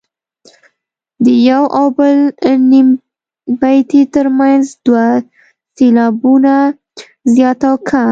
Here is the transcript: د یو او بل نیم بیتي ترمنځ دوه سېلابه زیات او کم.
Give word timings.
د 1.23 1.25
یو 1.49 1.63
او 1.77 1.85
بل 1.97 2.17
نیم 2.71 2.87
بیتي 3.59 4.01
ترمنځ 4.13 4.65
دوه 4.85 5.05
سېلابه 5.75 6.55
زیات 7.35 7.59
او 7.69 7.75
کم. 7.89 8.09